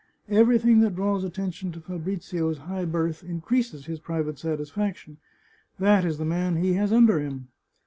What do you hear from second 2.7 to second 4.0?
birth increases his